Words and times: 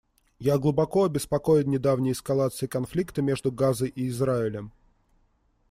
Я 0.39 0.57
глубоко 0.57 1.03
обеспокоен 1.03 1.69
недавней 1.69 2.13
эскалацией 2.13 2.67
конфликта 2.67 3.21
между 3.21 3.51
Газой 3.51 3.89
и 3.89 4.07
Израилем. 4.07 4.71